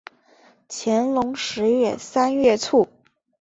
[0.67, 2.87] 乾隆十年三月卒。